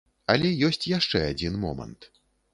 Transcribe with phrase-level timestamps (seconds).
[0.35, 2.11] Але ёсць яшчэ адзін момант.